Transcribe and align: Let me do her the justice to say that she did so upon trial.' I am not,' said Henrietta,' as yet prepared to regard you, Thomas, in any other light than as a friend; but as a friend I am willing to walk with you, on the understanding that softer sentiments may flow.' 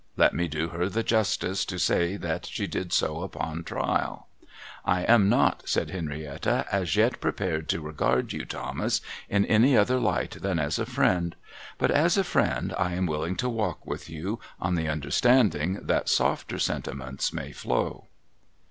Let 0.17 0.33
me 0.33 0.47
do 0.47 0.69
her 0.69 0.89
the 0.89 1.03
justice 1.03 1.63
to 1.65 1.77
say 1.77 2.17
that 2.17 2.47
she 2.47 2.65
did 2.65 2.91
so 2.91 3.21
upon 3.21 3.63
trial.' 3.63 4.27
I 4.83 5.01
am 5.03 5.29
not,' 5.29 5.69
said 5.69 5.91
Henrietta,' 5.91 6.65
as 6.71 6.95
yet 6.95 7.21
prepared 7.21 7.69
to 7.69 7.81
regard 7.81 8.33
you, 8.33 8.43
Thomas, 8.43 9.01
in 9.29 9.45
any 9.45 9.77
other 9.77 9.99
light 9.99 10.37
than 10.41 10.57
as 10.57 10.79
a 10.79 10.87
friend; 10.87 11.35
but 11.77 11.91
as 11.91 12.17
a 12.17 12.23
friend 12.23 12.73
I 12.79 12.95
am 12.95 13.05
willing 13.05 13.35
to 13.35 13.47
walk 13.49 13.85
with 13.85 14.09
you, 14.09 14.39
on 14.59 14.73
the 14.73 14.89
understanding 14.89 15.75
that 15.83 16.09
softer 16.09 16.57
sentiments 16.57 17.31
may 17.31 17.51
flow.' 17.51 18.07